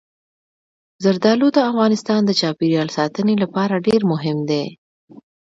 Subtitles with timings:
[1.03, 4.65] زردالو د افغانستان د چاپیریال ساتنې لپاره ډېر مهم دي.